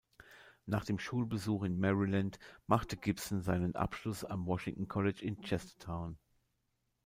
[0.65, 6.17] Nach dem Schulbesuch in Maryland machte Gibson seinen Abschluss am Washington College in Chestertown.